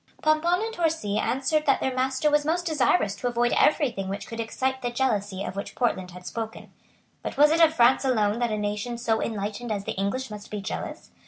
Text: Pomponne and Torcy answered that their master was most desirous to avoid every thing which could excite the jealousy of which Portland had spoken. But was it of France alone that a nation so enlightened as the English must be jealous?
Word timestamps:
Pomponne 0.23 0.63
and 0.65 0.73
Torcy 0.73 1.19
answered 1.19 1.67
that 1.67 1.79
their 1.79 1.93
master 1.93 2.31
was 2.31 2.43
most 2.43 2.65
desirous 2.65 3.15
to 3.17 3.27
avoid 3.27 3.53
every 3.55 3.91
thing 3.91 4.07
which 4.09 4.25
could 4.25 4.39
excite 4.39 4.81
the 4.81 4.89
jealousy 4.89 5.43
of 5.43 5.55
which 5.55 5.75
Portland 5.75 6.09
had 6.09 6.25
spoken. 6.25 6.73
But 7.21 7.37
was 7.37 7.51
it 7.51 7.61
of 7.61 7.75
France 7.75 8.03
alone 8.03 8.39
that 8.39 8.49
a 8.49 8.57
nation 8.57 8.97
so 8.97 9.21
enlightened 9.21 9.71
as 9.71 9.83
the 9.83 9.91
English 9.91 10.31
must 10.31 10.49
be 10.49 10.59
jealous? 10.59 11.11